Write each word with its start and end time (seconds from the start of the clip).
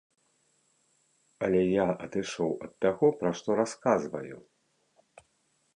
Але 1.47 1.61
я 1.73 1.85
адышоў 2.07 2.51
ад 2.67 2.73
таго, 2.85 3.07
пра 3.21 3.29
што 3.41 3.49
расказваю. 3.61 4.37